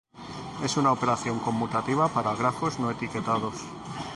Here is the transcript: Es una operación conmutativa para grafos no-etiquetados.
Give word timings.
Es 0.63 0.77
una 0.77 0.91
operación 0.91 1.37
conmutativa 1.37 2.07
para 2.07 2.33
grafos 2.33 2.79
no-etiquetados. 2.79 3.53